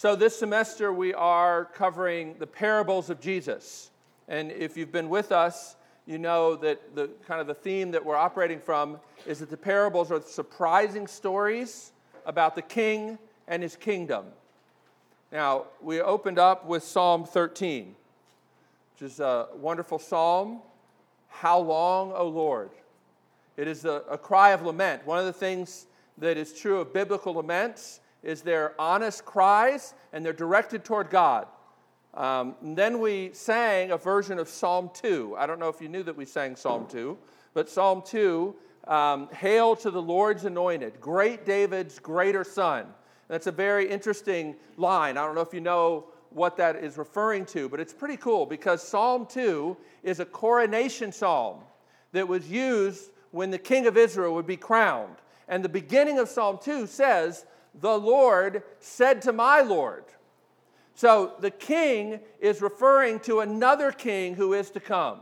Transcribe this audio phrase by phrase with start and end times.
[0.00, 3.90] So, this semester we are covering the parables of Jesus.
[4.28, 5.76] And if you've been with us,
[6.06, 9.58] you know that the kind of the theme that we're operating from is that the
[9.58, 11.92] parables are surprising stories
[12.24, 14.24] about the king and his kingdom.
[15.30, 17.94] Now, we opened up with Psalm 13,
[18.94, 20.60] which is a wonderful psalm.
[21.28, 22.70] How long, O Lord?
[23.58, 25.06] It is a, a cry of lament.
[25.06, 25.84] One of the things
[26.16, 31.46] that is true of biblical laments is they're honest cries and they're directed toward God.
[32.14, 35.36] Um, then we sang a version of Psalm 2.
[35.38, 37.16] I don't know if you knew that we sang Psalm 2,
[37.54, 38.54] but Psalm 2
[38.88, 42.86] um, Hail to the Lord's anointed, great David's greater son.
[43.28, 45.16] That's a very interesting line.
[45.16, 48.46] I don't know if you know what that is referring to, but it's pretty cool
[48.46, 51.58] because Psalm 2 is a coronation psalm
[52.12, 55.16] that was used when the king of Israel would be crowned.
[55.48, 60.04] And the beginning of Psalm 2 says, The Lord said to my Lord.
[60.94, 65.20] So the king is referring to another king who is to come.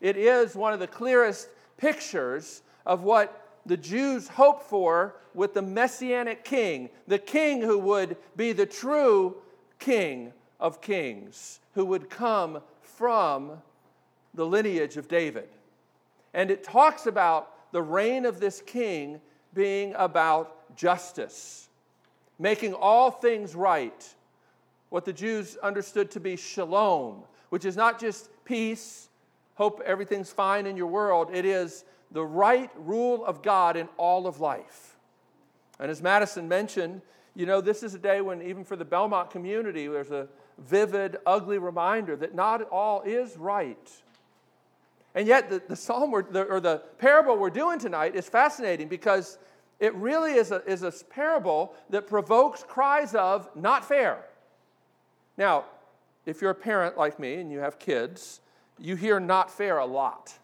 [0.00, 5.62] It is one of the clearest pictures of what the Jews hoped for with the
[5.62, 9.36] messianic king, the king who would be the true
[9.78, 13.52] king of kings, who would come from
[14.34, 15.48] the lineage of David.
[16.34, 19.20] And it talks about the reign of this king
[19.54, 21.68] being about justice,
[22.38, 24.14] making all things right.
[24.90, 29.08] What the Jews understood to be shalom, which is not just peace,
[29.54, 34.26] hope everything's fine in your world, it is the right rule of God in all
[34.26, 34.96] of life.
[35.78, 37.02] And as Madison mentioned,
[37.34, 40.26] you know, this is a day when, even for the Belmont community, there's a
[40.58, 43.90] vivid, ugly reminder that not all is right.
[45.14, 48.88] And yet, the, the psalm or the, or the parable we're doing tonight is fascinating
[48.88, 49.38] because
[49.80, 54.24] it really is a, is a parable that provokes cries of not fair.
[55.36, 55.64] Now,
[56.26, 58.40] if you're a parent like me and you have kids,
[58.78, 60.36] you hear not fair a lot.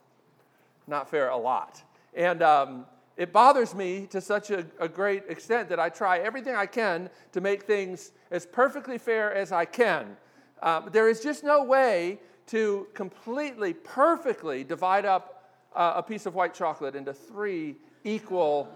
[0.87, 1.83] Not fair a lot.
[2.15, 2.87] And um,
[3.17, 7.11] it bothers me to such a, a, great extent that I try everything I can
[7.33, 10.17] to make things as perfectly fair as I can.
[10.63, 16.35] Um, there is just no way to completely, perfectly divide up uh, a piece of
[16.35, 18.69] white chocolate into three equal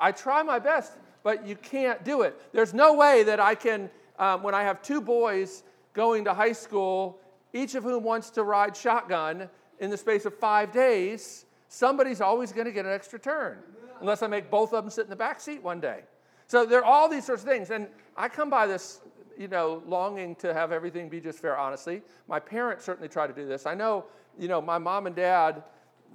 [0.00, 0.92] I try my best,
[1.22, 2.40] but you can't do it.
[2.52, 6.52] There's no way that I can, um, when I have two boys going to high
[6.52, 7.18] school,
[7.52, 9.48] each of whom wants to ride shotgun
[9.80, 13.58] in the space of five days, somebody's always going to get an extra turn,
[14.00, 16.02] unless I make both of them sit in the back seat one day.
[16.46, 17.70] So there are all these sorts of things.
[17.70, 19.00] And I come by this
[19.38, 22.02] you know, longing to have everything be just fair, honestly.
[22.26, 23.66] My parents certainly try to do this.
[23.66, 24.06] I know,
[24.38, 25.62] you know, my mom and dad,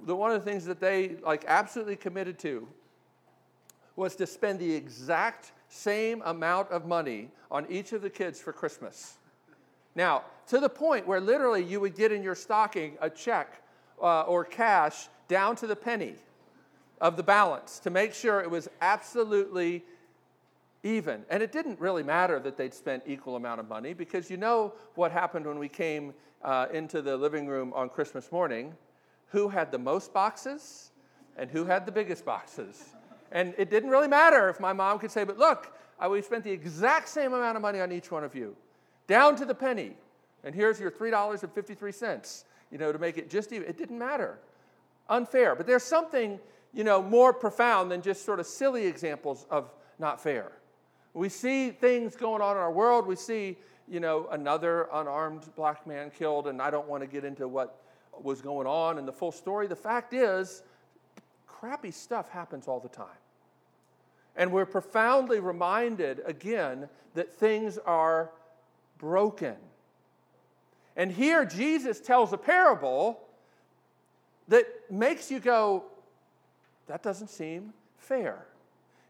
[0.04, 2.68] the, one of the things that they like absolutely committed to
[3.96, 8.52] was to spend the exact same amount of money on each of the kids for
[8.52, 9.18] Christmas.
[9.94, 13.62] Now, to the point where literally you would get in your stocking a check
[14.00, 16.14] uh, or cash down to the penny
[17.00, 19.84] of the balance to make sure it was absolutely
[20.82, 21.24] even.
[21.30, 24.74] And it didn't really matter that they'd spent equal amount of money because you know
[24.94, 26.12] what happened when we came
[26.42, 28.74] uh, into the living room on Christmas morning.
[29.28, 30.90] Who had the most boxes
[31.36, 32.93] and who had the biggest boxes?
[33.34, 36.44] And it didn't really matter if my mom could say, but look, I, we spent
[36.44, 38.56] the exact same amount of money on each one of you,
[39.08, 39.96] down to the penny.
[40.44, 43.68] And here's your $3.53, you know, to make it just even.
[43.68, 44.38] It didn't matter.
[45.08, 45.56] Unfair.
[45.56, 46.38] But there's something,
[46.72, 50.52] you know, more profound than just sort of silly examples of not fair.
[51.12, 53.06] We see things going on in our world.
[53.06, 53.56] We see,
[53.88, 57.80] you know, another unarmed black man killed, and I don't want to get into what
[58.22, 59.66] was going on and the full story.
[59.66, 60.62] The fact is,
[61.46, 63.06] crappy stuff happens all the time.
[64.36, 68.30] And we're profoundly reminded again that things are
[68.98, 69.56] broken.
[70.96, 73.20] And here Jesus tells a parable
[74.48, 75.84] that makes you go,
[76.86, 78.46] that doesn't seem fair.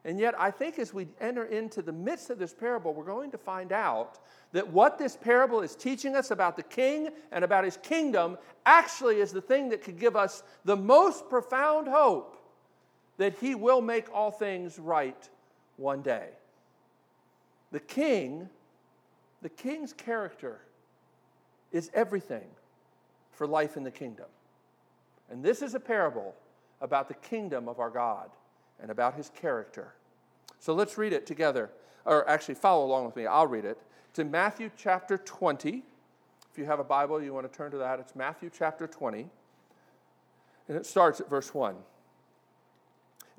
[0.07, 3.31] And yet, I think as we enter into the midst of this parable, we're going
[3.31, 4.19] to find out
[4.53, 9.21] that what this parable is teaching us about the king and about his kingdom actually
[9.21, 12.34] is the thing that could give us the most profound hope
[13.17, 15.29] that he will make all things right
[15.77, 16.29] one day.
[17.73, 18.49] The king,
[19.43, 20.61] the king's character
[21.73, 22.47] is everything
[23.33, 24.27] for life in the kingdom.
[25.31, 26.35] And this is a parable
[26.81, 28.31] about the kingdom of our God
[28.81, 29.95] and about his character.
[30.61, 31.71] So let's read it together,
[32.05, 33.27] or actually follow along with me.
[33.27, 33.79] I'll read it.
[34.15, 35.83] To Matthew chapter 20.
[36.53, 37.99] If you have a Bible, you want to turn to that.
[37.99, 39.27] It's Matthew chapter 20.
[40.69, 41.75] And it starts at verse 1.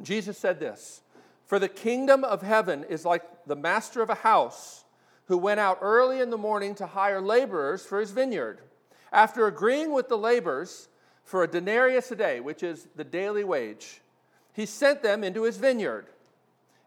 [0.01, 1.01] Jesus said this
[1.45, 4.83] For the kingdom of heaven is like the master of a house
[5.25, 8.59] who went out early in the morning to hire laborers for his vineyard.
[9.11, 10.87] After agreeing with the laborers
[11.23, 14.01] for a denarius a day, which is the daily wage,
[14.53, 16.07] he sent them into his vineyard.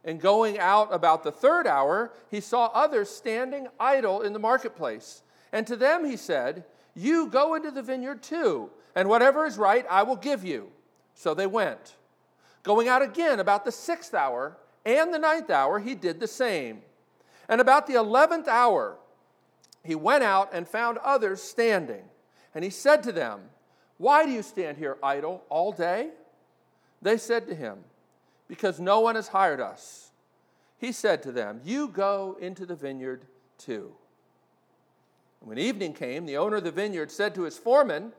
[0.04, 5.22] And going out about the third hour, he saw others standing idle in the marketplace.
[5.52, 6.64] And to them he said,
[6.94, 10.70] You go into the vineyard too, and whatever is right I will give you.
[11.14, 11.96] So they went.
[12.68, 16.82] Going out again about the sixth hour and the ninth hour, he did the same.
[17.48, 18.98] And about the eleventh hour,
[19.82, 22.02] he went out and found others standing.
[22.54, 23.40] And he said to them,
[23.96, 26.10] Why do you stand here idle all day?
[27.00, 27.78] They said to him,
[28.48, 30.10] Because no one has hired us.
[30.76, 33.24] He said to them, You go into the vineyard
[33.56, 33.92] too.
[35.40, 38.12] When evening came, the owner of the vineyard said to his foreman,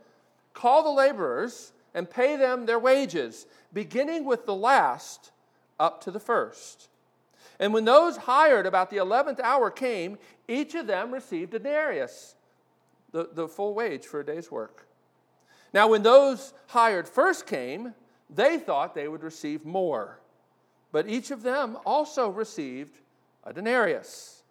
[0.56, 5.32] Call the laborers and pay them their wages, beginning with the last
[5.80, 6.90] up to the first.
[7.60, 12.36] And when those hired about the 11th hour came, each of them received a denarius,
[13.12, 14.88] the, the full wage for a day's work.
[15.74, 17.94] Now, when those hired first came,
[18.30, 20.20] they thought they would receive more.
[20.92, 22.98] But each of them also received
[23.44, 24.44] a denarius.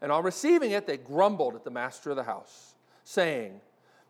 [0.00, 2.74] And on receiving it, they grumbled at the master of the house,
[3.04, 3.60] saying,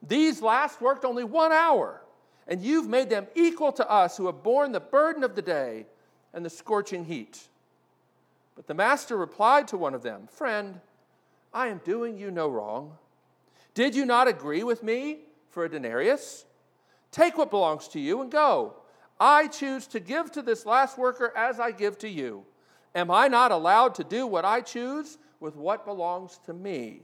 [0.02, 2.02] These last worked only one hour,
[2.46, 5.87] and you've made them equal to us who have borne the burden of the day
[6.32, 7.49] and the scorching heat.
[8.55, 10.81] But the master replied to one of them, Friend,
[11.52, 12.96] I am doing you no wrong.
[13.75, 15.20] Did you not agree with me
[15.50, 16.44] for a denarius?
[17.11, 18.75] Take what belongs to you and go.
[19.19, 22.44] I choose to give to this last worker as I give to you.
[22.94, 27.02] Am I not allowed to do what I choose with what belongs to me?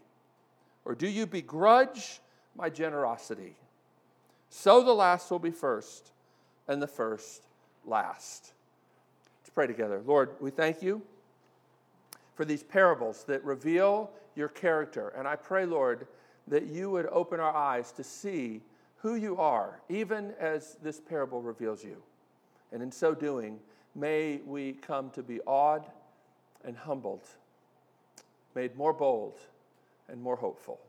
[0.84, 2.20] Or do you begrudge
[2.56, 3.56] my generosity?
[4.50, 6.10] So the last will be first,
[6.68, 7.46] and the first
[7.86, 8.52] last.
[9.40, 10.02] Let's pray together.
[10.04, 11.02] Lord, we thank you
[12.34, 15.08] for these parables that reveal your character.
[15.16, 16.06] And I pray, Lord,
[16.48, 18.60] that you would open our eyes to see
[18.98, 22.02] who you are, even as this parable reveals you.
[22.72, 23.58] And in so doing,
[23.94, 25.86] may we come to be awed
[26.64, 27.26] and humbled,
[28.54, 29.38] made more bold
[30.08, 30.80] and more hopeful.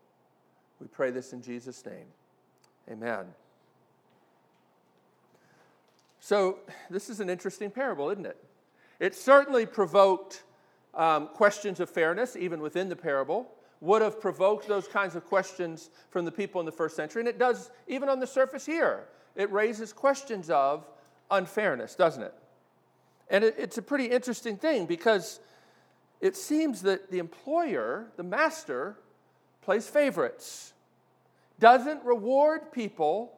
[0.80, 2.08] We pray this in Jesus' name.
[2.90, 3.26] Amen.
[6.24, 6.60] So,
[6.92, 8.38] this is an interesting parable, isn't it?
[9.00, 10.44] It certainly provoked
[10.94, 15.90] um, questions of fairness, even within the parable, would have provoked those kinds of questions
[16.12, 17.22] from the people in the first century.
[17.22, 20.88] And it does, even on the surface here, it raises questions of
[21.32, 22.36] unfairness, doesn't it?
[23.32, 25.40] And it, it's a pretty interesting thing because
[26.20, 28.96] it seems that the employer, the master,
[29.64, 30.74] plays favorites,
[31.60, 33.34] doesn't reward people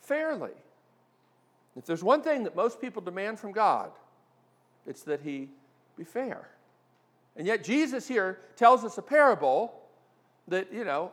[0.00, 0.52] fairly.
[1.80, 3.90] If there's one thing that most people demand from God,
[4.86, 5.48] it's that He
[5.96, 6.50] be fair.
[7.36, 9.80] And yet, Jesus here tells us a parable
[10.48, 11.10] that, you know,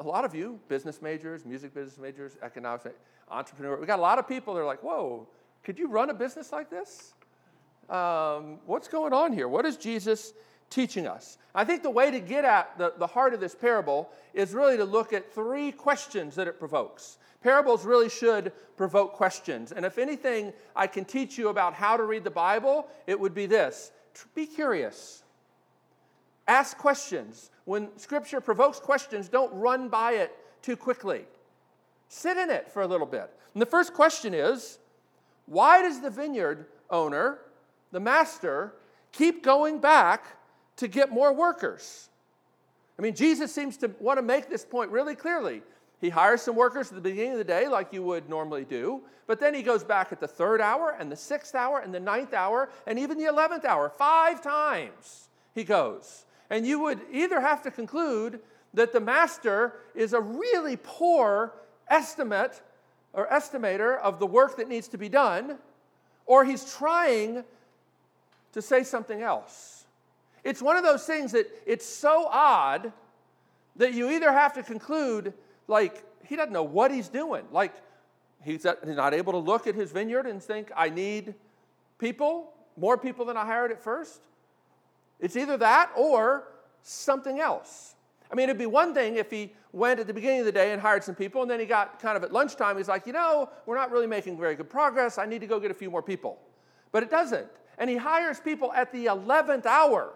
[0.00, 2.88] a lot of you, business majors, music business majors, economics,
[3.30, 5.28] entrepreneur, we got a lot of people that are like, whoa,
[5.62, 7.12] could you run a business like this?
[7.90, 9.46] Um, what's going on here?
[9.46, 10.32] What is Jesus
[10.70, 11.38] teaching us?
[11.54, 14.76] I think the way to get at the, the heart of this parable is really
[14.76, 17.18] to look at three questions that it provokes.
[17.42, 19.72] Parables really should provoke questions.
[19.72, 23.34] And if anything I can teach you about how to read the Bible, it would
[23.34, 23.92] be this
[24.34, 25.22] be curious.
[26.48, 27.50] Ask questions.
[27.66, 31.24] When Scripture provokes questions, don't run by it too quickly.
[32.08, 33.30] Sit in it for a little bit.
[33.52, 34.78] And the first question is
[35.46, 37.38] why does the vineyard owner,
[37.92, 38.74] the master,
[39.12, 40.37] keep going back
[40.78, 42.08] to get more workers?
[42.98, 45.62] I mean, Jesus seems to want to make this point really clearly.
[46.00, 49.02] He hires some workers at the beginning of the day, like you would normally do,
[49.26, 52.00] but then he goes back at the third hour, and the sixth hour, and the
[52.00, 53.90] ninth hour, and even the eleventh hour.
[53.90, 56.24] Five times he goes.
[56.50, 58.40] And you would either have to conclude
[58.74, 61.52] that the master is a really poor
[61.88, 62.62] estimate
[63.12, 65.58] or estimator of the work that needs to be done,
[66.26, 67.44] or he's trying
[68.52, 69.77] to say something else.
[70.44, 72.92] It's one of those things that it's so odd
[73.76, 75.32] that you either have to conclude
[75.66, 77.44] like he doesn't know what he's doing.
[77.52, 77.74] Like
[78.42, 81.34] he's not able to look at his vineyard and think, I need
[81.98, 84.22] people, more people than I hired at first.
[85.20, 86.44] It's either that or
[86.82, 87.94] something else.
[88.30, 90.72] I mean, it'd be one thing if he went at the beginning of the day
[90.72, 93.12] and hired some people, and then he got kind of at lunchtime, he's like, you
[93.12, 95.18] know, we're not really making very good progress.
[95.18, 96.38] I need to go get a few more people.
[96.92, 97.46] But it doesn't.
[97.78, 100.12] And he hires people at the 11th hour,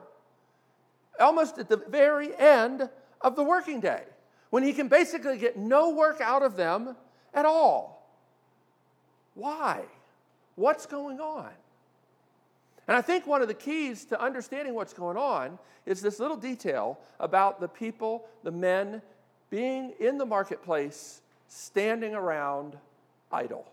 [1.21, 2.89] almost at the very end
[3.21, 4.03] of the working day
[4.51, 6.97] when he can basically get no work out of them
[7.33, 8.07] at all.
[9.35, 9.83] Why?
[10.57, 11.51] What's going on?
[12.87, 16.37] And I think one of the keys to understanding what's going on is this little
[16.37, 19.01] detail about the people, the men,
[19.51, 22.77] being in the marketplace, standing around
[23.31, 23.67] idle.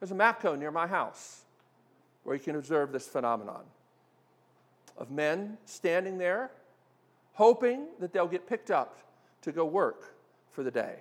[0.00, 1.42] There's a Mapco near my house
[2.24, 3.62] where you can observe this phenomenon
[4.96, 6.50] of men standing there,
[7.34, 8.98] hoping that they'll get picked up
[9.42, 10.14] to go work
[10.52, 10.96] for the day.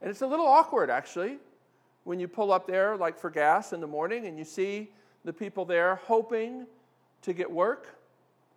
[0.00, 1.38] And it's a little awkward, actually,
[2.04, 4.90] when you pull up there, like for gas in the morning, and you see
[5.24, 6.66] the people there hoping
[7.22, 7.98] to get work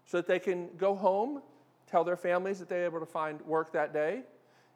[0.05, 1.41] so that they can go home,
[1.89, 4.21] tell their families that they're able to find work that day.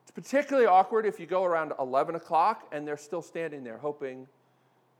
[0.02, 4.28] It's particularly awkward if you go around 11 o'clock and they're still standing there hoping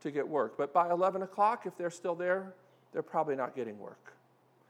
[0.02, 0.56] to get work.
[0.56, 2.54] But by 11 o'clock, if they're still there,
[2.92, 4.14] they're probably not getting work.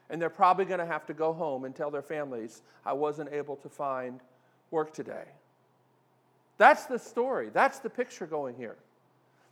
[0.08, 3.32] And they're probably going to have to go home and tell their families, I wasn't
[3.32, 4.20] able to find
[4.70, 5.24] work today.
[6.58, 7.50] That's the story.
[7.52, 8.76] That's the picture going here.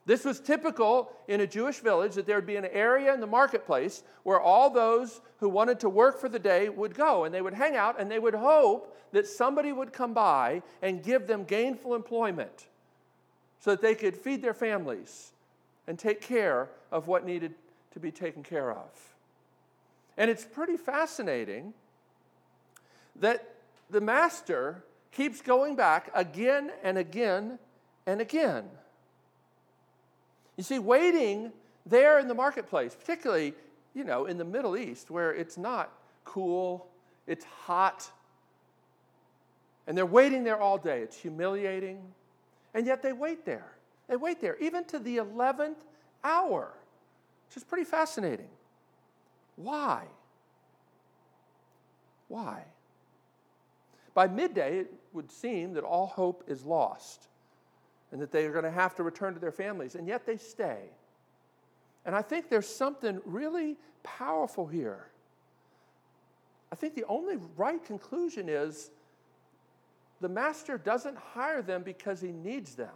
[0.07, 3.27] This was typical in a Jewish village that there would be an area in the
[3.27, 7.41] marketplace where all those who wanted to work for the day would go and they
[7.41, 11.45] would hang out and they would hope that somebody would come by and give them
[11.45, 12.67] gainful employment
[13.61, 15.33] so that they could feed their families
[15.87, 17.55] and take care of what needed
[17.95, 19.15] to be taken care of.
[20.17, 21.75] And it's pretty fascinating
[23.17, 23.55] that
[23.91, 27.59] the master keeps going back again and again
[28.07, 28.65] and again.
[30.57, 31.53] You see, waiting
[31.87, 33.55] there in the marketplace, particularly,
[33.95, 35.93] you know, in the Middle East where it's not
[36.25, 36.87] cool,
[37.27, 38.11] it's hot,
[39.87, 41.01] and they're waiting there all day.
[41.01, 42.01] It's humiliating.
[42.73, 43.73] And yet they wait there.
[44.09, 45.77] They wait there, even to the 11th
[46.23, 46.73] hour,
[47.55, 48.49] which is pretty fascinating.
[49.55, 50.03] Why?
[52.27, 52.65] Why?
[54.13, 57.29] By midday, it would seem that all hope is lost
[58.11, 60.37] and that they are going to have to return to their families, and yet they
[60.37, 60.79] stay.
[62.05, 65.07] And I think there's something really powerful here.
[66.73, 68.91] I think the only right conclusion is
[70.21, 72.95] the master doesn't hire them because he needs them.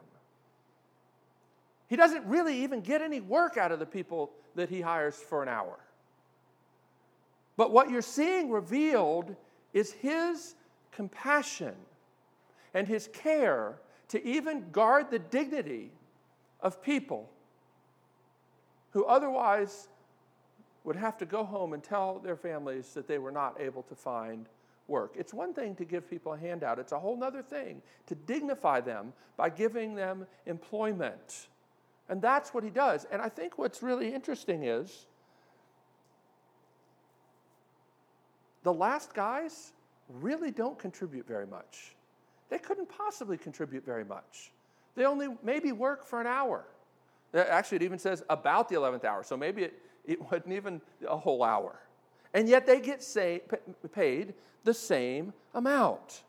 [1.89, 5.43] He doesn't really even get any work out of the people that he hires for
[5.43, 5.79] an hour.
[7.57, 9.35] But what you're seeing revealed
[9.73, 10.55] is his
[10.93, 11.75] compassion
[12.75, 15.91] and his care to even guard the dignity
[16.61, 17.31] of people
[18.91, 19.89] who otherwise
[20.85, 23.95] would have to go home and tell their families that they were not able to
[23.95, 24.47] find
[24.87, 25.15] work.
[25.17, 28.81] It's one thing to give people a handout, it's a whole other thing to dignify
[28.81, 31.49] them by giving them employment.
[32.09, 33.07] And that's what he does.
[33.11, 35.07] And I think what's really interesting is
[38.63, 39.73] the last guys
[40.09, 41.95] really don't contribute very much.
[42.49, 44.53] They couldn't possibly contribute very much.
[44.95, 46.65] They only maybe work for an hour.
[47.35, 50.81] Uh, actually, it even says about the 11th hour, so maybe it, it wasn't even
[51.07, 51.79] a whole hour.
[52.35, 53.43] And yet they get say,
[53.93, 54.35] paid
[54.65, 56.23] the same amount.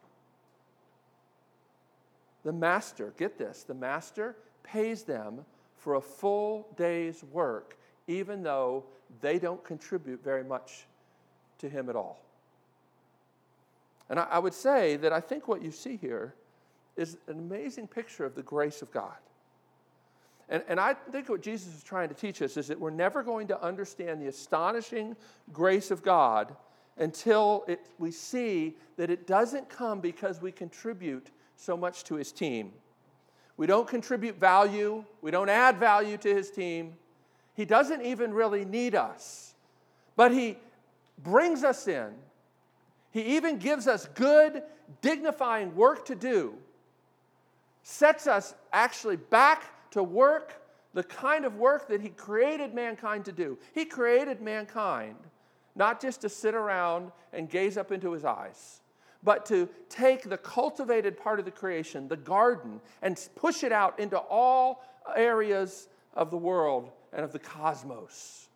[2.44, 5.46] The master, get this, the master pays them
[5.80, 8.84] for a full day's work, even though
[9.22, 10.86] they don't contribute very much
[11.58, 12.20] to him at all.
[14.10, 16.34] And I, I would say that I think what you see here
[16.98, 19.16] is an amazing picture of the grace of God.
[20.50, 23.24] And, and I think what Jesus is trying to teach us is that we're never
[23.24, 25.16] going to understand the astonishing
[25.54, 26.56] grace of God
[26.98, 32.32] until it, we see that it doesn't come because we contribute so much to his
[32.32, 32.74] team.
[33.60, 36.94] We don't contribute value, we don't add value to his team.
[37.56, 39.54] He doesn't even really need us,
[40.16, 40.58] but he
[41.22, 42.14] brings us in.
[43.12, 44.64] He even gives us good,
[45.02, 46.54] dignifying work to do,
[47.84, 50.62] sets us actually back to work,
[50.94, 53.58] the kind of work that He created mankind to do.
[53.76, 55.18] He created mankind
[55.76, 58.80] not just to sit around and gaze up into His eyes,
[59.24, 64.00] but to take the cultivated part of the creation, the garden, and push it out
[64.00, 64.84] into all
[65.16, 68.48] areas of the world and of the cosmos.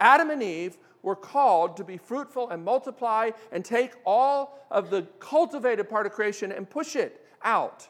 [0.00, 5.02] Adam and Eve were called to be fruitful and multiply and take all of the
[5.18, 7.88] cultivated part of creation and push it out,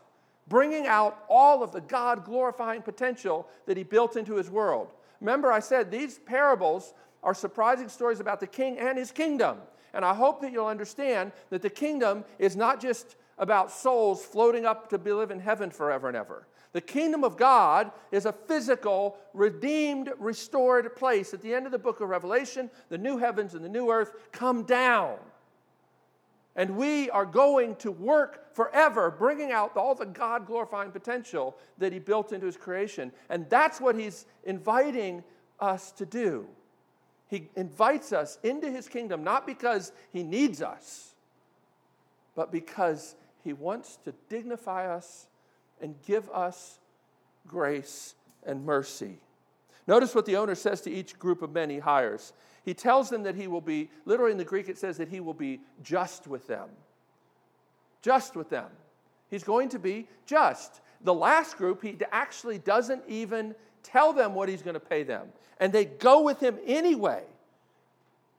[0.48, 4.92] bringing out all of the God glorifying potential that He built into His world.
[5.20, 9.58] Remember, I said these parables are surprising stories about the king and his kingdom.
[9.94, 14.66] And I hope that you'll understand that the kingdom is not just about souls floating
[14.66, 16.46] up to live in heaven forever and ever.
[16.72, 21.32] The kingdom of God is a physical, redeemed, restored place.
[21.32, 24.12] At the end of the book of Revelation, the new heavens and the new earth
[24.32, 25.16] come down.
[26.56, 31.92] And we are going to work forever, bringing out all the God glorifying potential that
[31.92, 33.12] He built into His creation.
[33.28, 35.22] And that's what He's inviting
[35.60, 36.46] us to do.
[37.34, 41.14] He invites us into his kingdom not because he needs us,
[42.36, 45.26] but because he wants to dignify us
[45.80, 46.78] and give us
[47.48, 48.14] grace
[48.46, 49.18] and mercy.
[49.88, 52.34] Notice what the owner says to each group of men he hires.
[52.64, 55.18] He tells them that he will be, literally in the Greek, it says that he
[55.18, 56.68] will be just with them.
[58.00, 58.68] Just with them.
[59.28, 60.82] He's going to be just.
[61.02, 65.28] The last group, he actually doesn't even tell them what he's going to pay them.
[65.60, 67.22] And they go with him anyway.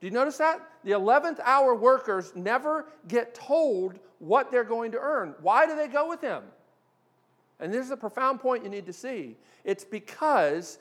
[0.00, 0.60] Do you notice that?
[0.84, 5.34] The 11th hour workers never get told what they're going to earn.
[5.40, 6.42] Why do they go with him?
[7.58, 9.36] And this is a profound point you need to see.
[9.64, 10.78] It's because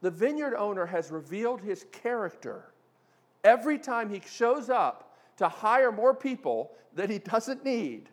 [0.00, 2.64] the vineyard owner has revealed his character
[3.42, 8.08] every time he shows up to hire more people that he doesn't need.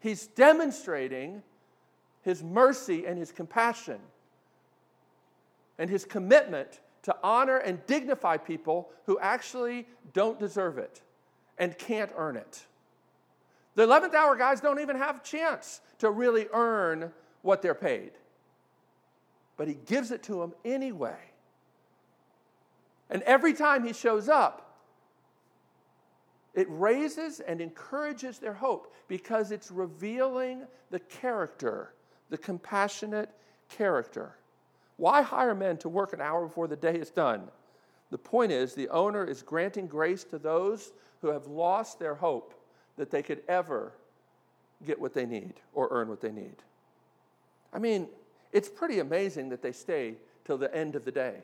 [0.00, 1.42] He's demonstrating
[2.22, 4.00] his mercy and his compassion
[5.78, 11.02] and his commitment to honor and dignify people who actually don't deserve it
[11.58, 12.66] and can't earn it.
[13.74, 17.12] The 11th hour guys don't even have a chance to really earn
[17.42, 18.12] what they're paid.
[19.56, 21.18] But he gives it to them anyway.
[23.10, 24.64] And every time he shows up,
[26.54, 31.92] it raises and encourages their hope because it's revealing the character,
[32.30, 33.30] the compassionate
[33.68, 34.36] character.
[34.96, 37.48] Why hire men to work an hour before the day is done?
[38.10, 42.54] The point is, the owner is granting grace to those who have lost their hope
[42.96, 43.92] that they could ever
[44.84, 46.56] get what they need or earn what they need.
[47.72, 48.08] I mean,
[48.52, 51.42] it's pretty amazing that they stay till the end of the day.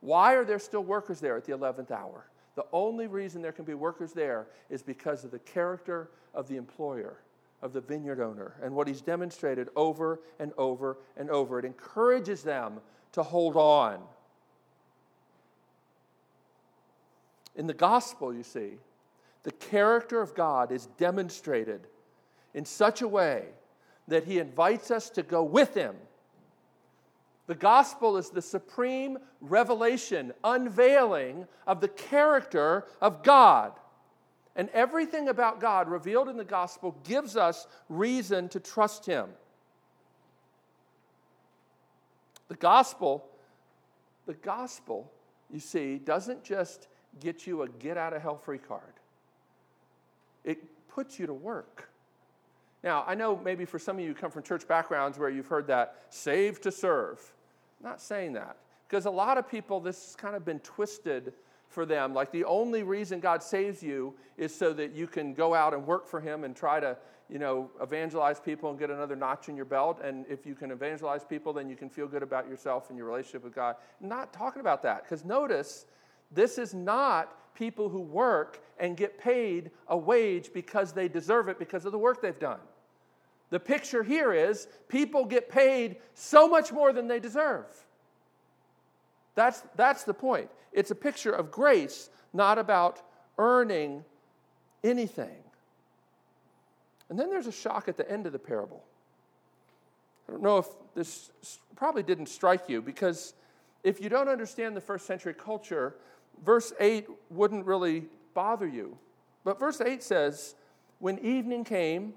[0.00, 2.26] Why are there still workers there at the 11th hour?
[2.56, 6.56] The only reason there can be workers there is because of the character of the
[6.56, 7.18] employer,
[7.62, 11.58] of the vineyard owner, and what he's demonstrated over and over and over.
[11.58, 12.80] It encourages them
[13.12, 14.00] to hold on.
[17.54, 18.72] In the gospel, you see,
[19.44, 21.86] the character of God is demonstrated
[22.54, 23.44] in such a way
[24.08, 25.94] that he invites us to go with him.
[27.46, 33.72] The gospel is the supreme revelation, unveiling of the character of God.
[34.54, 39.28] And everything about God revealed in the gospel gives us reason to trust him.
[42.48, 43.24] The gospel,
[44.26, 45.10] the gospel,
[45.50, 46.88] you see, doesn't just
[47.20, 48.92] get you a get out of hell free card
[50.44, 51.88] it puts you to work.
[52.82, 55.68] Now, I know maybe for some of you come from church backgrounds where you've heard
[55.68, 57.20] that save to serve.
[57.80, 58.56] I'm not saying that.
[58.88, 61.32] Because a lot of people, this has kind of been twisted
[61.72, 62.14] for them.
[62.14, 65.86] Like the only reason God saves you is so that you can go out and
[65.86, 66.96] work for Him and try to,
[67.28, 70.00] you know, evangelize people and get another notch in your belt.
[70.02, 73.06] And if you can evangelize people, then you can feel good about yourself and your
[73.06, 73.76] relationship with God.
[74.00, 75.04] Not talking about that.
[75.04, 75.86] Because notice,
[76.30, 81.58] this is not people who work and get paid a wage because they deserve it
[81.58, 82.60] because of the work they've done.
[83.50, 87.66] The picture here is people get paid so much more than they deserve.
[89.34, 90.50] That's, that's the point.
[90.72, 93.02] It's a picture of grace, not about
[93.38, 94.04] earning
[94.84, 95.36] anything.
[97.08, 98.82] And then there's a shock at the end of the parable.
[100.28, 101.30] I don't know if this
[101.76, 103.34] probably didn't strike you because
[103.84, 105.94] if you don't understand the first century culture,
[106.44, 108.96] verse 8 wouldn't really bother you.
[109.44, 110.54] But verse 8 says,
[111.00, 112.14] When evening came,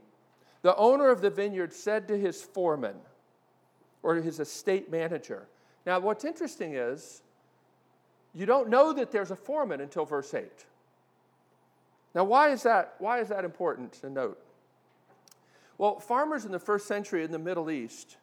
[0.61, 2.95] the owner of the vineyard said to his foreman
[4.01, 5.47] or his estate manager.
[5.85, 7.21] Now, what's interesting is
[8.33, 10.49] you don't know that there's a foreman until verse 8.
[12.13, 14.41] Now, why is that, why is that important to note?
[15.77, 18.17] Well, farmers in the first century in the Middle East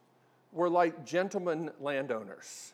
[0.53, 2.73] were like gentlemen landowners.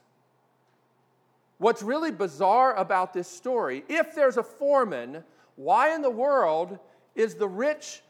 [1.59, 5.25] What's really bizarre about this story, if there's a foreman,
[5.57, 6.79] why in the world
[7.17, 8.03] is the rich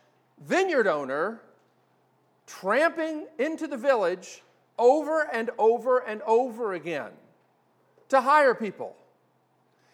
[0.44, 1.40] vineyard owner
[2.46, 4.42] tramping into the village
[4.78, 7.10] over and over and over again
[8.08, 8.96] to hire people?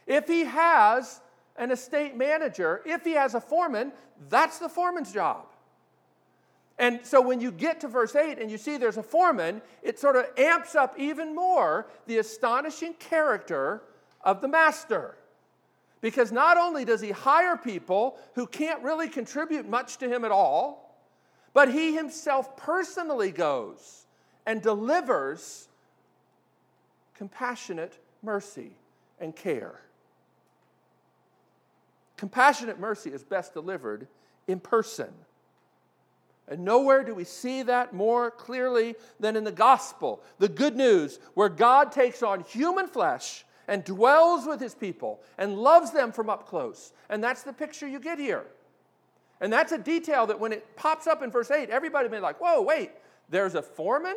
[0.07, 1.21] If he has
[1.57, 3.93] an estate manager, if he has a foreman,
[4.29, 5.47] that's the foreman's job.
[6.79, 9.99] And so when you get to verse 8 and you see there's a foreman, it
[9.99, 13.83] sort of amps up even more the astonishing character
[14.23, 15.17] of the master.
[16.01, 20.33] Because not only does he hire people who can't really contribute much to him at
[20.33, 20.99] all,
[21.53, 24.04] but he himself personally goes
[24.47, 25.69] and delivers
[27.15, 28.73] compassionate mercy
[29.21, 29.81] and care.
[32.17, 34.07] Compassionate mercy is best delivered
[34.47, 35.09] in person.
[36.47, 41.19] And nowhere do we see that more clearly than in the gospel, the good news,
[41.33, 46.29] where God takes on human flesh and dwells with his people and loves them from
[46.29, 46.93] up close.
[47.09, 48.45] And that's the picture you get here.
[49.41, 52.23] And that's a detail that when it pops up in verse 8, everybody may be
[52.23, 52.91] like, whoa, wait,
[53.31, 54.17] there's a foreman?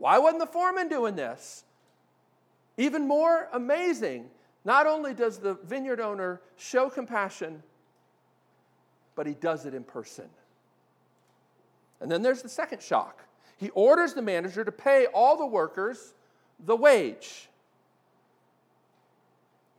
[0.00, 1.62] Why wasn't the foreman doing this?
[2.78, 4.30] Even more amazing,
[4.64, 7.62] not only does the vineyard owner show compassion,
[9.14, 10.24] but he does it in person.
[12.00, 13.24] And then there's the second shock.
[13.58, 16.14] He orders the manager to pay all the workers
[16.64, 17.50] the wage.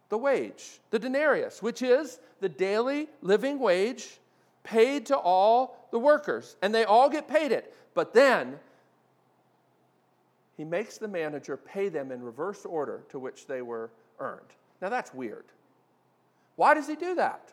[0.09, 4.19] The wage, the denarius, which is the daily living wage
[4.61, 6.57] paid to all the workers.
[6.61, 7.75] And they all get paid it.
[7.95, 8.59] But then
[10.61, 14.45] he makes the manager pay them in reverse order to which they were earned.
[14.79, 15.45] Now that's weird.
[16.55, 17.51] Why does he do that?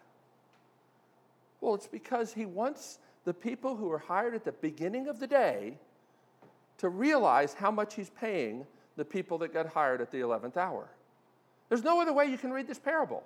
[1.63, 5.27] Well, it's because he wants the people who were hired at the beginning of the
[5.27, 5.79] day
[6.77, 8.67] to realize how much he's paying
[8.97, 10.91] the people that got hired at the 11th hour.
[11.71, 13.23] There's no other way you can read this parable.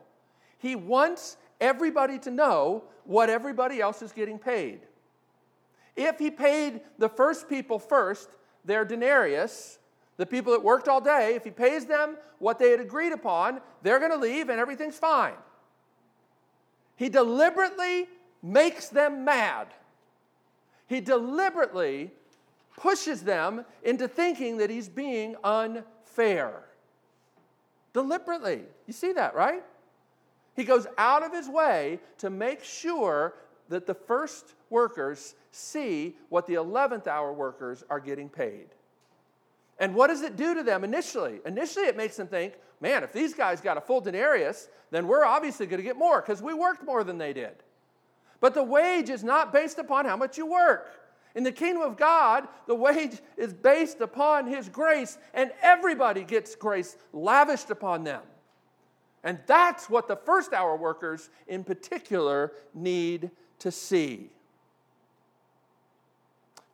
[0.59, 4.83] He wants everybody to know what everybody else is getting paid.
[5.97, 8.29] If he paid the first people first,
[8.65, 9.79] their denarius,
[10.17, 13.61] the people that worked all day, if he pays them what they had agreed upon,
[13.83, 15.35] they're going to leave and everything's fine.
[16.97, 18.09] He deliberately
[18.43, 19.69] makes them mad.
[20.87, 22.13] He deliberately
[22.77, 26.65] pushes them into thinking that he's being unfair.
[27.93, 28.63] Deliberately.
[28.87, 29.63] You see that, right?
[30.55, 33.35] He goes out of his way to make sure
[33.69, 38.67] that the first workers see what the 11th hour workers are getting paid.
[39.79, 41.41] And what does it do to them initially?
[41.47, 45.25] Initially, it makes them think, man, if these guys got a full denarius, then we're
[45.25, 47.55] obviously going to get more because we worked more than they did.
[48.41, 51.01] But the wage is not based upon how much you work.
[51.35, 56.55] In the kingdom of God, the wage is based upon His grace, and everybody gets
[56.55, 58.23] grace lavished upon them.
[59.25, 64.31] And that's what the first hour workers in particular need to see.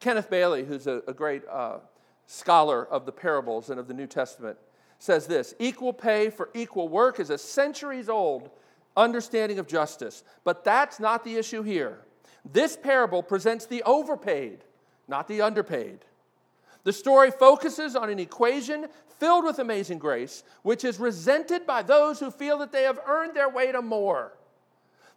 [0.00, 1.78] Kenneth Bailey, who's a, a great uh,
[2.26, 4.58] scholar of the parables and of the New Testament,
[4.98, 8.50] says this Equal pay for equal work is a centuries old
[8.96, 10.24] understanding of justice.
[10.44, 12.00] But that's not the issue here.
[12.50, 14.64] This parable presents the overpaid,
[15.06, 16.00] not the underpaid.
[16.84, 18.87] The story focuses on an equation
[19.18, 23.34] filled with amazing grace, which is resented by those who feel that they have earned
[23.34, 24.32] their way to more.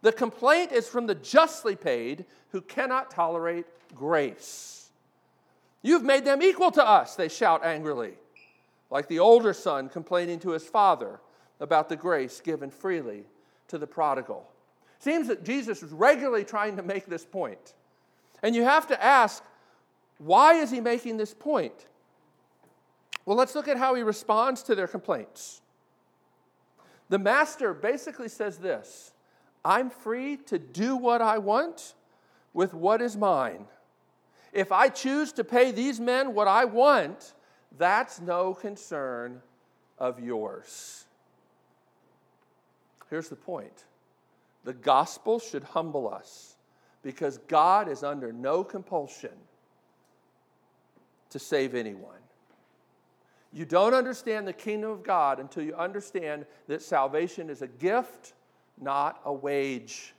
[0.02, 4.90] The complaint is from the justly paid who cannot tolerate grace.
[5.80, 8.14] You've made them equal to us, they shout angrily,
[8.90, 11.20] like the older son complaining to his father
[11.60, 13.24] about the grace given freely
[13.68, 14.48] to the prodigal.
[14.98, 17.74] Seems that Jesus is regularly trying to make this point.
[18.42, 19.42] And you have to ask,
[20.18, 21.86] why is he making this point?
[23.24, 25.60] Well, let's look at how he responds to their complaints.
[27.08, 29.11] The master basically says this
[29.64, 31.94] I'm free to do what I want
[32.52, 33.66] with what is mine.
[34.52, 37.34] If I choose to pay these men what I want,
[37.78, 39.40] that's no concern
[39.98, 41.06] of yours.
[43.08, 43.84] Here's the point
[44.64, 46.56] the gospel should humble us
[47.02, 49.32] because God is under no compulsion
[51.30, 52.16] to save anyone.
[53.52, 58.32] You don't understand the kingdom of God until you understand that salvation is a gift,
[58.82, 60.14] not a wage.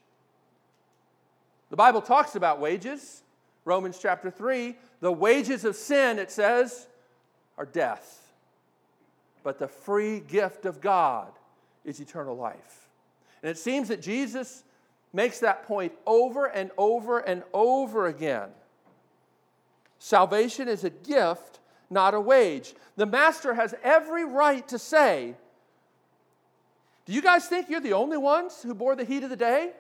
[1.69, 3.21] The Bible talks about wages.
[3.65, 6.87] Romans chapter 3 the wages of sin, it says,
[7.57, 8.31] are death.
[9.43, 11.27] But the free gift of God
[11.83, 12.87] is eternal life.
[13.41, 14.63] And it seems that Jesus
[15.11, 18.47] makes that point over and over and over again.
[19.99, 21.59] Salvation is a gift
[21.93, 22.73] not a wage.
[22.97, 25.35] The master has every right to say,
[27.05, 29.71] Do you guys think you're the only ones who bore the heat of the day?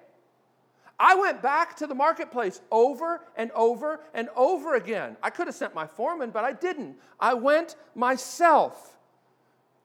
[0.99, 5.17] I went back to the marketplace over and over and over again.
[5.23, 6.97] I could have sent my foreman, but I didn't.
[7.19, 8.97] I went myself.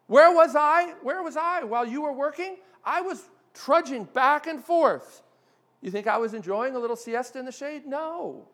[0.06, 0.94] Where was I?
[1.02, 2.56] Where was I while you were working?
[2.84, 5.22] I was trudging back and forth.
[5.80, 7.86] You think I was enjoying a little siesta in the shade?
[7.86, 8.46] No.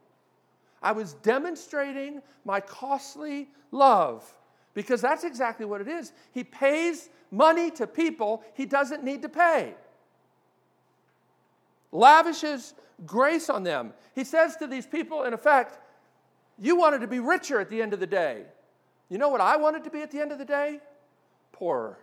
[0.83, 4.31] I was demonstrating my costly love
[4.75, 6.13] because that's exactly what it is.
[6.33, 9.75] He pays money to people he doesn't need to pay,
[11.93, 12.75] lavishes
[13.07, 13.93] grace on them.
[14.15, 15.79] He says to these people, in effect,
[16.61, 18.45] You wanted to be richer at the end of the day.
[19.09, 20.81] You know what I wanted to be at the end of the day?
[21.53, 21.99] Poorer.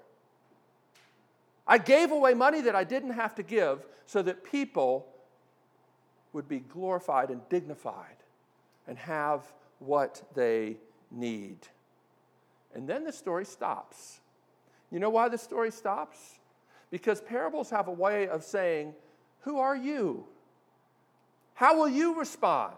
[1.67, 5.07] I gave away money that I didn't have to give so that people
[6.33, 8.17] would be glorified and dignified
[8.87, 9.45] and have
[9.79, 10.77] what they
[11.11, 11.57] need.
[12.75, 14.19] And then the story stops.
[14.91, 16.39] You know why the story stops?
[16.89, 18.93] Because parables have a way of saying,
[19.41, 20.25] Who are you?
[21.53, 22.75] How will you respond?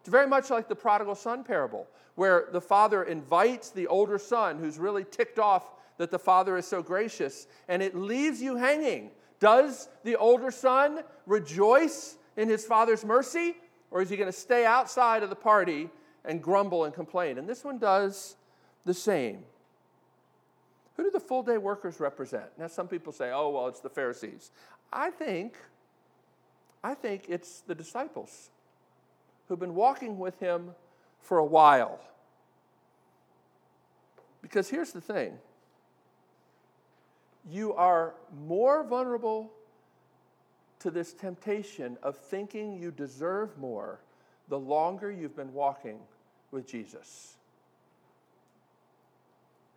[0.00, 4.58] It's very much like the prodigal son parable, where the father invites the older son
[4.58, 9.10] who's really ticked off that the father is so gracious, and it leaves you hanging.
[9.40, 13.56] Does the older son rejoice in his father's mercy,
[13.90, 15.90] or is he going to stay outside of the party
[16.24, 17.36] and grumble and complain?
[17.36, 18.36] And this one does
[18.88, 19.44] the same.
[20.96, 22.46] Who do the full day workers represent?
[22.58, 24.50] Now, some people say, oh, well, it's the Pharisees.
[24.90, 25.56] I think,
[26.82, 28.48] I think it's the disciples
[29.46, 30.70] who've been walking with him
[31.20, 32.00] for a while.
[34.40, 35.38] Because here's the thing
[37.50, 38.14] you are
[38.46, 39.52] more vulnerable
[40.80, 44.00] to this temptation of thinking you deserve more
[44.48, 45.98] the longer you've been walking
[46.50, 47.37] with Jesus.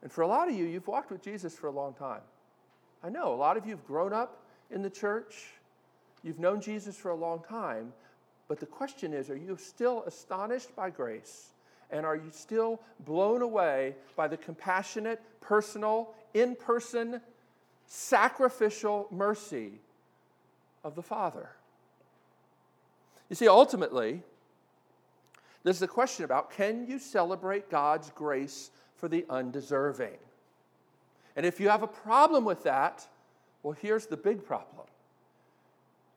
[0.02, 2.22] And for a lot of you, you've walked with Jesus for a long time.
[3.04, 5.48] I know a lot of you have grown up in the church,
[6.24, 7.94] you've known Jesus for a long time,
[8.48, 11.48] but the question is are you still astonished by grace?
[11.90, 17.20] And are you still blown away by the compassionate, personal, in person,
[17.86, 19.74] sacrificial mercy
[20.86, 21.50] of the Father?
[23.30, 24.22] You see, ultimately,
[25.64, 30.20] there's the question about can you celebrate God's grace for the undeserving.
[31.36, 33.06] And if you have a problem with that,
[33.64, 34.86] well, here's the big problem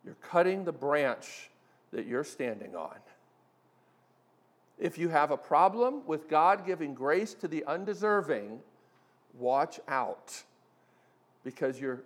[0.04, 1.48] you're cutting the branch
[1.92, 2.96] that you're standing on.
[4.78, 8.60] If you have a problem with God giving grace to the undeserving,
[9.38, 10.42] watch out
[11.42, 12.02] because you're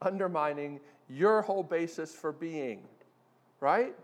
[0.00, 2.82] undermining your whole basis for being,
[3.60, 3.94] right?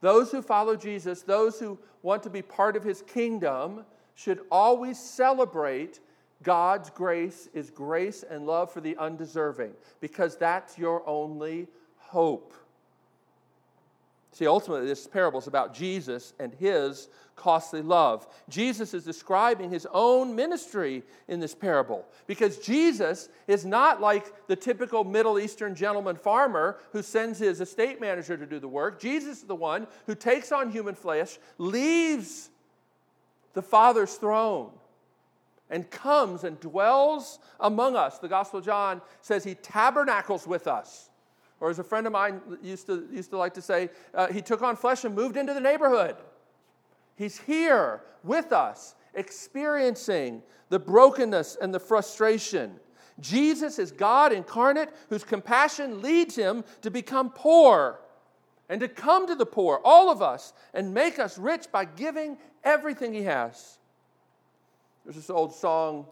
[0.00, 3.84] Those who follow Jesus, those who want to be part of his kingdom,
[4.16, 6.00] should always celebrate
[6.42, 12.52] God's grace is grace and love for the undeserving because that's your only hope.
[14.32, 18.26] See, ultimately, this parable is about Jesus and his costly love.
[18.50, 24.56] Jesus is describing his own ministry in this parable because Jesus is not like the
[24.56, 29.00] typical Middle Eastern gentleman farmer who sends his estate manager to do the work.
[29.00, 32.50] Jesus is the one who takes on human flesh, leaves
[33.56, 34.70] the Father's throne
[35.70, 38.18] and comes and dwells among us.
[38.18, 41.08] The Gospel of John says he tabernacles with us.
[41.58, 44.42] Or as a friend of mine used to, used to like to say, uh, he
[44.42, 46.16] took on flesh and moved into the neighborhood.
[47.16, 52.78] He's here with us, experiencing the brokenness and the frustration.
[53.20, 58.00] Jesus is God incarnate whose compassion leads him to become poor
[58.68, 62.36] and to come to the poor, all of us, and make us rich by giving
[62.64, 63.78] everything he has.
[65.04, 66.06] There's this old song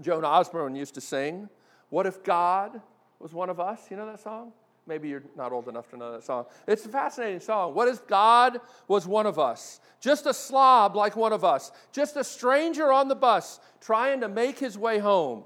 [0.00, 1.48] Joan Osborne used to sing
[1.90, 2.80] What if God
[3.18, 3.80] was one of us?
[3.90, 4.52] You know that song?
[4.86, 6.44] Maybe you're not old enough to know that song.
[6.68, 7.74] It's a fascinating song.
[7.74, 9.80] What if God was one of us?
[9.98, 14.28] Just a slob like one of us, just a stranger on the bus trying to
[14.28, 15.44] make his way home.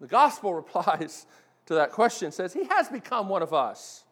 [0.00, 1.26] The gospel replies
[1.66, 4.03] to that question says, He has become one of us.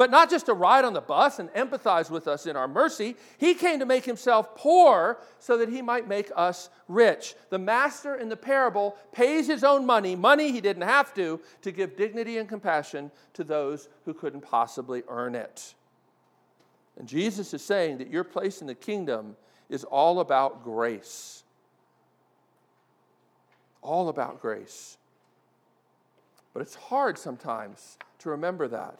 [0.00, 3.16] But not just to ride on the bus and empathize with us in our mercy,
[3.36, 7.34] he came to make himself poor so that he might make us rich.
[7.50, 11.70] The master in the parable pays his own money, money he didn't have to, to
[11.70, 15.74] give dignity and compassion to those who couldn't possibly earn it.
[16.98, 19.36] And Jesus is saying that your place in the kingdom
[19.68, 21.42] is all about grace.
[23.82, 24.96] All about grace.
[26.54, 28.98] But it's hard sometimes to remember that.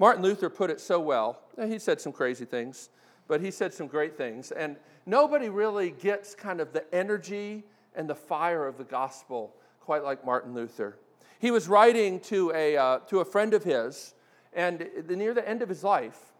[0.00, 1.42] Martin Luther put it so well.
[1.62, 2.88] He said some crazy things,
[3.28, 4.50] but he said some great things.
[4.50, 10.02] And nobody really gets kind of the energy and the fire of the gospel quite
[10.02, 10.96] like Martin Luther.
[11.38, 14.14] He was writing to a, uh, to a friend of his,
[14.54, 16.32] and near the end of his life,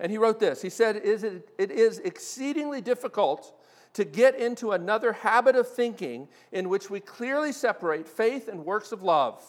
[0.00, 0.62] and he wrote this.
[0.62, 3.60] He said, It is exceedingly difficult
[3.92, 8.90] to get into another habit of thinking in which we clearly separate faith and works
[8.90, 9.44] of love.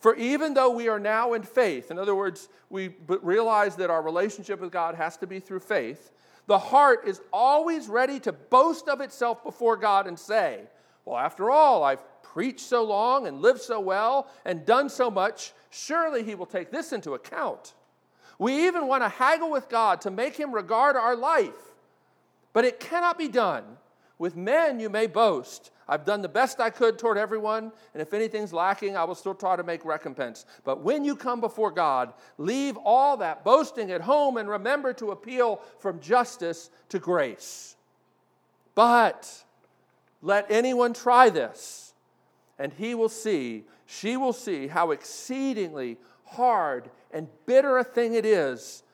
[0.00, 4.02] For even though we are now in faith, in other words, we realize that our
[4.02, 6.10] relationship with God has to be through faith,
[6.46, 10.62] the heart is always ready to boast of itself before God and say,
[11.04, 15.52] Well, after all, I've preached so long and lived so well and done so much,
[15.68, 17.74] surely He will take this into account.
[18.38, 21.74] We even want to haggle with God to make Him regard our life,
[22.54, 23.64] but it cannot be done
[24.20, 25.70] With men you may boast.
[25.90, 29.34] I've done the best I could toward everyone, and if anything's lacking, I will still
[29.34, 30.46] try to make recompense.
[30.62, 35.10] But when you come before God, leave all that boasting at home and remember to
[35.10, 37.74] appeal from justice to grace.
[38.76, 39.44] But
[40.22, 41.92] let anyone try this,
[42.56, 48.24] and he will see, she will see how exceedingly hard and bitter a thing it
[48.24, 48.84] is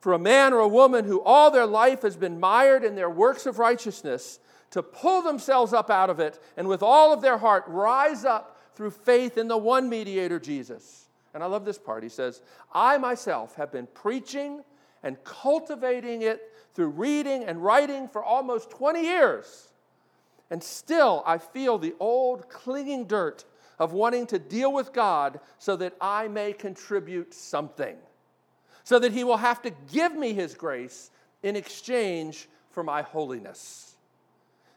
[0.00, 3.08] for a man or a woman who all their life has been mired in their
[3.08, 4.38] works of righteousness
[4.70, 8.58] to pull themselves up out of it and with all of their heart rise up
[8.74, 11.08] through faith in the one mediator, Jesus.
[11.34, 12.02] And I love this part.
[12.02, 14.62] He says, I myself have been preaching
[15.02, 19.68] and cultivating it through reading and writing for almost 20 years.
[20.50, 23.44] And still, I feel the old clinging dirt
[23.78, 27.96] of wanting to deal with God so that I may contribute something,
[28.84, 31.10] so that He will have to give me His grace
[31.42, 33.89] in exchange for my holiness.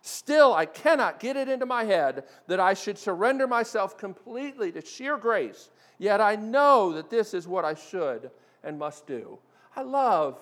[0.06, 4.82] Still, I cannot get it into my head that I should surrender myself completely to
[4.82, 8.30] sheer grace, yet I know that this is what I should
[8.66, 9.40] and must do.
[9.78, 10.38] I love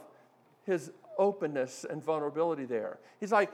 [0.65, 2.97] his openness and vulnerability there.
[3.19, 3.51] He's like,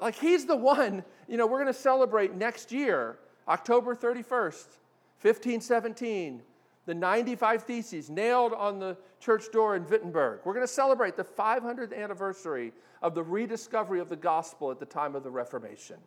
[0.00, 4.64] like he's the one, you know, we're going to celebrate next year, October 31st,
[5.20, 6.40] 1517,
[6.88, 10.40] the 95 Theses nailed on the church door in Wittenberg.
[10.42, 12.72] We're going to celebrate the 500th anniversary
[13.02, 15.98] of the rediscovery of the gospel at the time of the Reformation.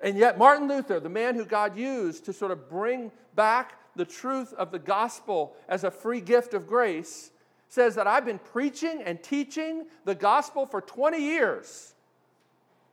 [0.00, 4.04] And yet, Martin Luther, the man who God used to sort of bring back the
[4.04, 7.32] truth of the gospel as a free gift of grace,
[7.68, 11.94] says that I've been preaching and teaching the gospel for 20 years,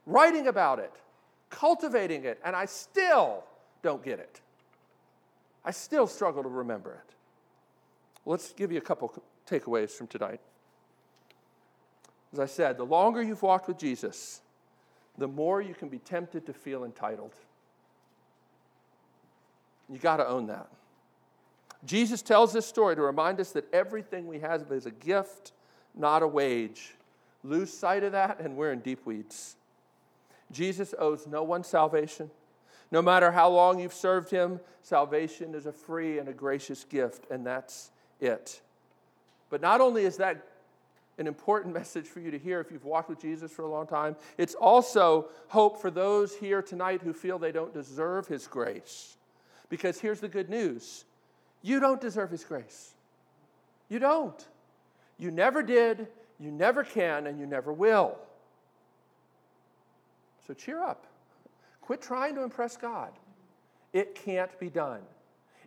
[0.08, 0.94] writing about it,
[1.52, 3.44] cultivating it, and I still
[3.84, 4.42] don't get it.
[5.66, 7.16] I still struggle to remember it.
[8.26, 9.14] Let's give you a couple
[9.48, 10.40] takeaways from tonight.
[12.32, 14.42] As I said, the longer you've walked with Jesus,
[15.18, 17.34] the more you can be tempted to feel entitled.
[19.90, 20.68] You got to own that.
[21.86, 25.52] Jesus tells this story to remind us that everything we have is a gift,
[25.94, 26.96] not a wage.
[27.44, 29.58] Lose sight of that, and we're in deep weeds.
[30.52, 32.32] Jesus owes no one salvation.
[32.94, 37.26] No matter how long you've served him, salvation is a free and a gracious gift,
[37.32, 37.90] and that's
[38.22, 38.62] it.
[39.50, 40.46] But not only is that
[41.18, 43.88] an important message for you to hear if you've walked with Jesus for a long
[43.88, 49.18] time, it's also hope for those here tonight who feel they don't deserve his grace.
[49.70, 51.04] Because here's the good news
[51.64, 52.94] you don't deserve his grace.
[53.90, 54.48] You don't.
[55.18, 58.20] You never did, you never can, and you never will.
[60.46, 61.08] So cheer up.
[61.86, 63.12] Quit trying to impress God.
[63.92, 65.02] It can't be done.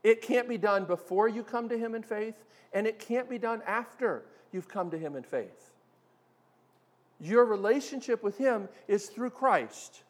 [0.02, 3.38] It can't be done before you come to Him in faith, and it can't be
[3.38, 5.72] done after you've come to Him in faith.
[7.20, 10.02] Your relationship with Him is through Christ.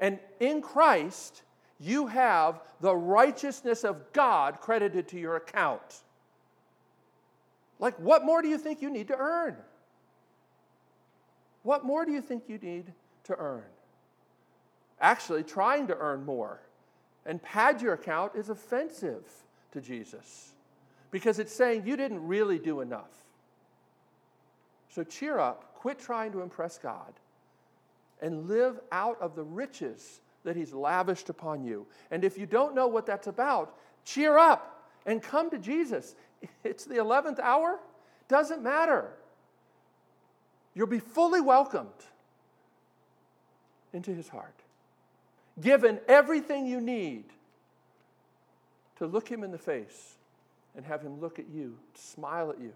[0.00, 1.42] And in Christ,
[1.78, 6.02] you have the righteousness of God credited to your account.
[7.78, 9.56] Like, what more do you think you need to earn?
[11.62, 12.92] What more do you think you need
[13.24, 13.62] to earn?
[15.02, 16.60] Actually trying to earn more
[17.26, 19.24] and pad your account is offensive
[19.72, 20.52] to Jesus
[21.10, 23.10] because it's saying you didn't really do enough.
[24.88, 27.12] So cheer up, quit trying to impress God,
[28.20, 31.86] and live out of the riches that He's lavished upon you.
[32.10, 36.14] And if you don't know what that's about, cheer up and come to Jesus.
[36.64, 37.78] It's the 11th hour,
[38.26, 39.12] doesn't matter.
[40.74, 41.88] You'll be fully welcomed
[43.92, 44.61] into His heart
[45.60, 47.24] given everything you need
[48.96, 50.16] to look him in the face
[50.76, 52.72] and have him look at you, smile at you.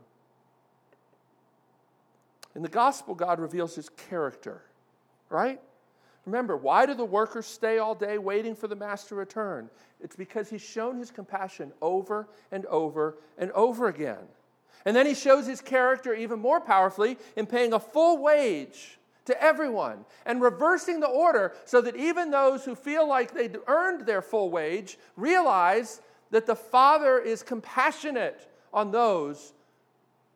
[2.54, 4.62] In the gospel, God reveals his character,
[5.28, 5.60] right?
[6.24, 9.70] Remember, why do the workers stay all day waiting for the master to return?
[10.02, 14.24] It's because he's shown his compassion over and over and over again.
[14.84, 19.42] And then he shows his character even more powerfully in paying a full wage to
[19.42, 24.22] everyone and reversing the order so that even those who feel like they'd earned their
[24.22, 29.52] full wage realize that the Father is compassionate on those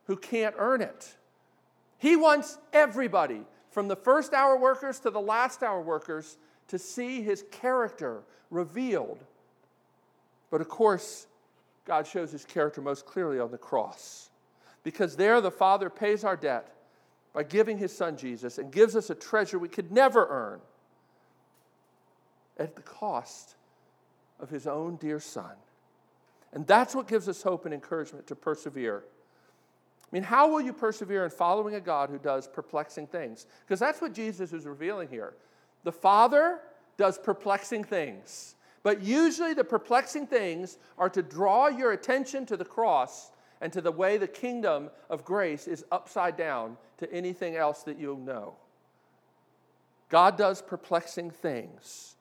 [0.07, 1.17] who can't earn it.
[1.99, 6.37] He wants everybody, from the first hour workers to the last hour workers,
[6.69, 9.25] to see his character revealed.
[10.51, 11.27] But of course,
[11.85, 14.31] God shows his character most clearly on the cross.
[14.83, 16.75] Because there the Father pays our debt
[17.33, 20.61] by giving his son Jesus and gives us a treasure we could never earn
[22.59, 23.55] at the cost
[24.41, 25.53] of his own dear son.
[26.53, 29.05] And that's what gives us hope and encouragement to persevere.
[30.03, 33.47] I mean, how will you persevere in following a God who does perplexing things?
[33.65, 35.35] Because that's what Jesus is revealing here.
[35.85, 36.59] The Father
[36.97, 38.57] does perplexing things.
[38.83, 43.81] But usually, the perplexing things are to draw your attention to the cross and to
[43.81, 48.55] the way the kingdom of grace is upside down to anything else that you know.
[50.09, 52.17] God does perplexing things.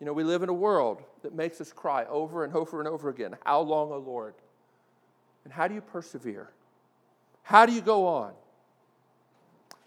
[0.00, 2.88] You know, we live in a world that makes us cry over and over and
[2.88, 4.34] over again How long, O Lord?
[5.44, 6.50] And how do you persevere?
[7.42, 8.32] How do you go on?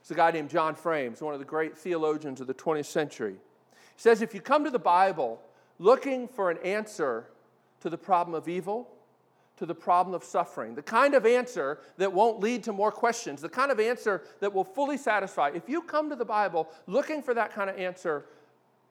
[0.01, 3.34] There's a guy named John Frames, one of the great theologians of the 20th century.
[3.34, 5.41] He says if you come to the Bible
[5.80, 7.26] looking for an answer
[7.82, 8.88] to the problem of evil,
[9.58, 13.41] to the problem of suffering, the kind of answer that won't lead to more questions,
[13.41, 17.22] the kind of answer that will fully satisfy, if you come to the Bible looking
[17.22, 18.26] for that kind of answer,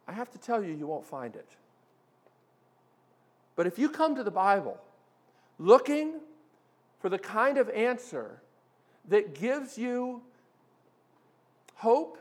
[0.09, 1.49] I have to tell you, you won't find it.
[3.55, 4.79] But if you come to the Bible
[5.59, 6.21] looking
[7.01, 8.43] for the kind of answer
[9.09, 10.23] that gives you
[11.77, 12.19] hope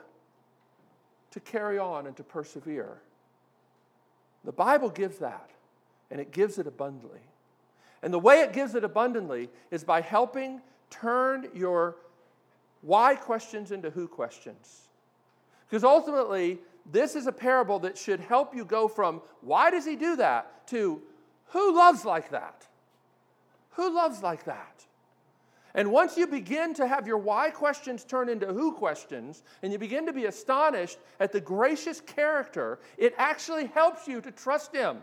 [1.31, 3.01] to carry on and to persevere.
[4.43, 5.49] The Bible gives that,
[6.11, 7.19] and it gives it abundantly.
[8.05, 11.95] And the way it gives it abundantly is by helping turn your
[12.81, 14.89] why questions into who questions.
[15.67, 16.59] Because ultimately,
[16.91, 20.67] this is a parable that should help you go from why does he do that
[20.67, 21.01] to
[21.47, 22.67] who loves like that?
[23.71, 24.85] Who loves like that?
[25.73, 29.79] And once you begin to have your why questions turn into who questions, and you
[29.79, 34.97] begin to be astonished at the gracious character, it actually helps you to trust Him.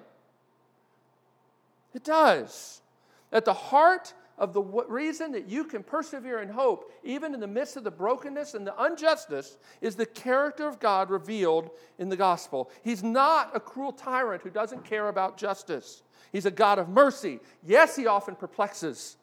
[1.94, 2.81] It does.
[3.32, 7.46] At the heart of the reason that you can persevere in hope, even in the
[7.46, 12.16] midst of the brokenness and the injustice, is the character of God revealed in the
[12.16, 12.70] gospel.
[12.82, 16.02] He's not a cruel tyrant who doesn't care about justice.
[16.32, 17.40] He's a God of mercy.
[17.64, 19.16] Yes, he often perplexes.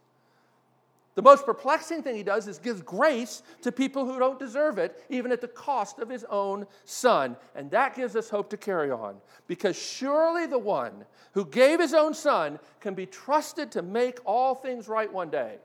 [1.19, 5.03] The most perplexing thing he does is gives grace to people who don't deserve it,
[5.09, 7.35] even at the cost of his own son.
[7.55, 9.17] And that gives us hope to carry on.
[9.45, 11.03] Because surely the one
[11.33, 15.57] who gave his own son can be trusted to make all things right one day.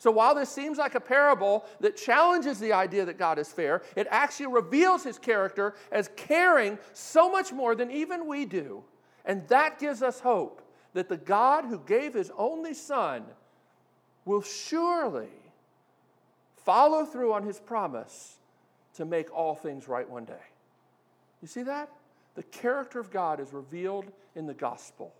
[0.00, 3.82] So while this seems like a parable that challenges the idea that God is fair,
[3.94, 8.82] it actually reveals his character as caring so much more than even we do.
[9.24, 10.60] And that gives us hope
[10.92, 13.26] that the God who gave his only son
[14.28, 15.30] will surely
[16.64, 18.36] follow through on his promise
[18.94, 20.34] to make all things right one day.
[21.40, 21.88] You see that?
[22.34, 24.04] The character of God is revealed
[24.36, 25.14] in the gospel,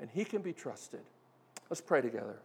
[0.00, 1.02] and he can be trusted.
[1.68, 2.38] Let's pray together.